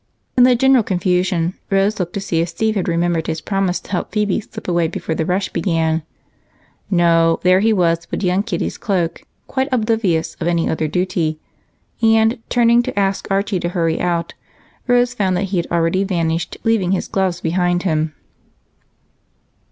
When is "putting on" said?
8.07-8.41